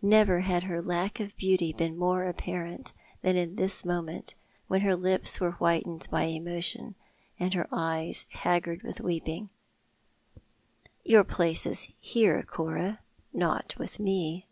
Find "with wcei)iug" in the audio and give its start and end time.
8.82-9.50